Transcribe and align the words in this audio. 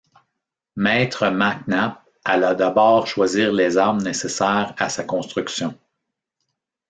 Maître 0.77 1.27
Mac 1.29 1.67
Nap 1.67 2.03
alla 2.25 2.55
d’abord 2.55 3.05
choisir 3.05 3.53
les 3.53 3.77
arbres 3.77 4.01
nécessaires 4.01 4.73
à 4.79 4.89
sa 4.89 5.03
construction. 5.03 5.77